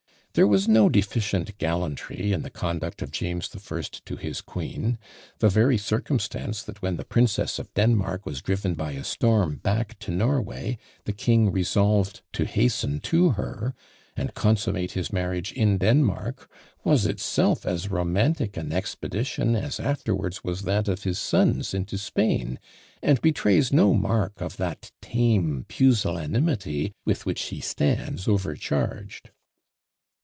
There 0.33 0.47
was 0.47 0.65
no 0.65 0.87
deficient 0.87 1.57
gallantry 1.57 2.31
in 2.31 2.41
the 2.41 2.49
conduct 2.49 3.01
of 3.01 3.11
James 3.11 3.49
the 3.49 3.59
First 3.59 4.05
to 4.05 4.15
his 4.15 4.39
queen; 4.39 4.97
the 5.39 5.49
very 5.49 5.77
circumstance, 5.77 6.63
that 6.63 6.81
when 6.81 6.95
the 6.95 7.03
Princess 7.03 7.59
of 7.59 7.73
Denmark 7.73 8.25
was 8.25 8.41
driven 8.41 8.73
by 8.73 8.91
a 8.93 9.03
storm 9.03 9.57
back 9.57 9.99
to 9.99 10.09
Norway, 10.09 10.77
the 11.03 11.11
king 11.11 11.51
resolved 11.51 12.21
to 12.31 12.45
hasten 12.45 13.01
to 13.01 13.31
her, 13.31 13.75
and 14.15 14.33
consummate 14.33 14.93
his 14.93 15.11
marriage 15.11 15.51
in 15.51 15.77
Denmark, 15.79 16.49
was 16.85 17.05
itself 17.05 17.65
as 17.65 17.91
romantic 17.91 18.55
an 18.55 18.71
expedition 18.71 19.53
as 19.53 19.81
afterwards 19.81 20.45
was 20.45 20.61
that 20.61 20.87
of 20.87 21.03
his 21.03 21.19
son's 21.19 21.73
into 21.73 21.97
Spain, 21.97 22.57
and 23.03 23.19
betrays 23.21 23.73
no 23.73 23.93
mark 23.93 24.39
of 24.39 24.55
that 24.55 24.93
tame 25.01 25.65
pusillanimity 25.67 26.93
with 27.03 27.25
which 27.25 27.41
he 27.49 27.59
stands 27.59 28.29
overcharged. 28.29 29.31